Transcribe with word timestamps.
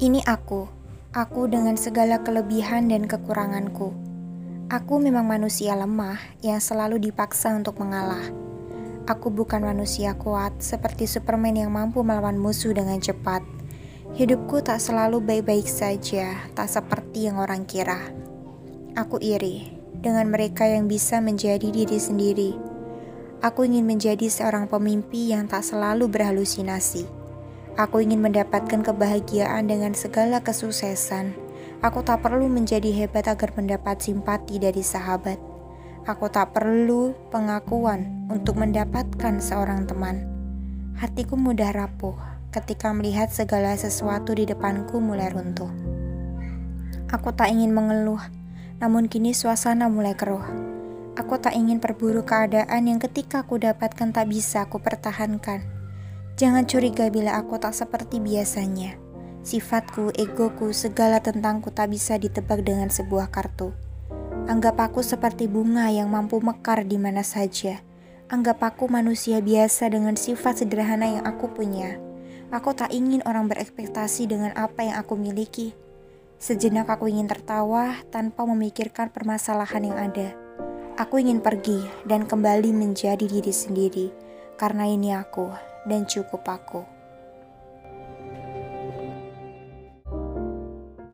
Ini 0.00 0.24
aku, 0.24 0.64
aku 1.12 1.44
dengan 1.44 1.76
segala 1.76 2.24
kelebihan 2.24 2.88
dan 2.88 3.04
kekuranganku. 3.04 3.92
Aku 4.72 4.96
memang 4.96 5.28
manusia 5.28 5.76
lemah 5.76 6.16
yang 6.40 6.56
selalu 6.56 6.96
dipaksa 6.96 7.52
untuk 7.52 7.76
mengalah. 7.76 8.32
Aku 9.04 9.28
bukan 9.28 9.60
manusia 9.60 10.16
kuat 10.16 10.56
seperti 10.64 11.04
Superman 11.04 11.52
yang 11.52 11.68
mampu 11.68 12.00
melawan 12.00 12.40
musuh 12.40 12.72
dengan 12.72 12.96
cepat. 12.96 13.44
Hidupku 14.16 14.64
tak 14.64 14.80
selalu 14.80 15.20
baik-baik 15.20 15.68
saja, 15.68 16.48
tak 16.56 16.72
seperti 16.72 17.28
yang 17.28 17.36
orang 17.36 17.68
kira. 17.68 18.00
Aku 18.96 19.20
iri 19.20 19.68
dengan 20.00 20.32
mereka 20.32 20.64
yang 20.64 20.88
bisa 20.88 21.20
menjadi 21.20 21.68
diri 21.68 22.00
sendiri. 22.00 22.56
Aku 23.44 23.68
ingin 23.68 23.84
menjadi 23.84 24.32
seorang 24.32 24.64
pemimpi 24.64 25.36
yang 25.36 25.44
tak 25.44 25.60
selalu 25.60 26.08
berhalusinasi 26.08 27.19
Aku 27.78 28.02
ingin 28.02 28.18
mendapatkan 28.18 28.82
kebahagiaan 28.82 29.70
dengan 29.70 29.94
segala 29.94 30.42
kesuksesan. 30.42 31.36
Aku 31.80 32.02
tak 32.02 32.26
perlu 32.26 32.50
menjadi 32.50 32.90
hebat 32.90 33.30
agar 33.30 33.54
mendapat 33.54 34.02
simpati 34.02 34.58
dari 34.58 34.82
sahabat. 34.82 35.38
Aku 36.04 36.26
tak 36.32 36.56
perlu 36.56 37.14
pengakuan 37.30 38.26
untuk 38.26 38.58
mendapatkan 38.58 39.38
seorang 39.38 39.86
teman. 39.86 40.26
Hatiku 40.98 41.38
mudah 41.38 41.70
rapuh 41.70 42.18
ketika 42.50 42.90
melihat 42.90 43.30
segala 43.30 43.78
sesuatu 43.78 44.34
di 44.34 44.44
depanku 44.44 44.98
mulai 44.98 45.30
runtuh. 45.30 45.70
Aku 47.14 47.30
tak 47.30 47.54
ingin 47.54 47.70
mengeluh, 47.70 48.20
namun 48.82 49.06
kini 49.06 49.30
suasana 49.30 49.86
mulai 49.86 50.18
keruh. 50.18 50.44
Aku 51.16 51.38
tak 51.38 51.54
ingin 51.54 51.78
perburuk 51.78 52.28
keadaan 52.28 52.90
yang 52.90 52.98
ketika 52.98 53.46
aku 53.46 53.56
dapatkan 53.62 54.10
tak 54.10 54.26
bisa 54.28 54.66
aku 54.66 54.82
pertahankan. 54.82 55.79
Jangan 56.40 56.64
curiga 56.64 57.12
bila 57.12 57.36
aku 57.36 57.60
tak 57.60 57.76
seperti 57.76 58.16
biasanya. 58.16 58.96
Sifatku, 59.44 60.08
egoku, 60.16 60.72
segala 60.72 61.20
tentangku 61.20 61.68
tak 61.68 61.92
bisa 61.92 62.16
ditebak 62.16 62.64
dengan 62.64 62.88
sebuah 62.88 63.28
kartu. 63.28 63.76
Anggap 64.48 64.80
aku 64.80 65.04
seperti 65.04 65.52
bunga 65.52 65.92
yang 65.92 66.08
mampu 66.08 66.40
mekar 66.40 66.88
di 66.88 66.96
mana 66.96 67.20
saja. 67.20 67.84
Anggap 68.32 68.56
aku 68.56 68.88
manusia 68.88 69.44
biasa 69.44 69.92
dengan 69.92 70.16
sifat 70.16 70.64
sederhana 70.64 71.20
yang 71.20 71.28
aku 71.28 71.52
punya. 71.52 72.00
Aku 72.48 72.72
tak 72.72 72.88
ingin 72.96 73.20
orang 73.28 73.44
berekspektasi 73.44 74.24
dengan 74.32 74.56
apa 74.56 74.80
yang 74.80 74.96
aku 74.96 75.20
miliki. 75.20 75.76
Sejenak 76.40 76.88
aku 76.88 77.12
ingin 77.12 77.28
tertawa 77.28 78.00
tanpa 78.08 78.48
memikirkan 78.48 79.12
permasalahan 79.12 79.92
yang 79.92 79.98
ada. 80.08 80.32
Aku 80.96 81.20
ingin 81.20 81.44
pergi 81.44 81.84
dan 82.08 82.24
kembali 82.24 82.72
menjadi 82.72 83.28
diri 83.28 83.52
sendiri, 83.52 84.08
karena 84.56 84.88
ini 84.88 85.12
aku 85.12 85.68
dan 85.84 86.04
cukup 86.04 86.44
aku. 86.46 86.99